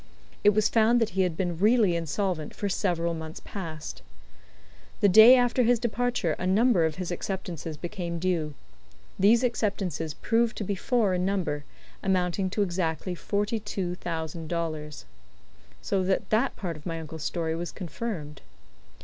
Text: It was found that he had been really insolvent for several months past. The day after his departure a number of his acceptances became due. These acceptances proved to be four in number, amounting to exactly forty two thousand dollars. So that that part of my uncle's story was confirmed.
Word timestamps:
It 0.43 0.55
was 0.55 0.67
found 0.67 0.99
that 0.99 1.11
he 1.11 1.21
had 1.21 1.37
been 1.37 1.59
really 1.59 1.95
insolvent 1.95 2.55
for 2.55 2.67
several 2.67 3.13
months 3.13 3.39
past. 3.45 4.01
The 4.99 5.07
day 5.07 5.35
after 5.35 5.61
his 5.61 5.77
departure 5.77 6.31
a 6.39 6.47
number 6.47 6.85
of 6.85 6.95
his 6.95 7.11
acceptances 7.11 7.77
became 7.77 8.17
due. 8.17 8.55
These 9.19 9.43
acceptances 9.43 10.15
proved 10.15 10.57
to 10.57 10.63
be 10.63 10.73
four 10.73 11.13
in 11.13 11.23
number, 11.23 11.65
amounting 12.01 12.49
to 12.49 12.63
exactly 12.63 13.13
forty 13.13 13.59
two 13.59 13.93
thousand 13.93 14.47
dollars. 14.49 15.05
So 15.83 16.01
that 16.05 16.31
that 16.31 16.55
part 16.55 16.75
of 16.75 16.87
my 16.87 16.99
uncle's 16.99 17.23
story 17.23 17.55
was 17.55 17.71
confirmed. 17.71 18.41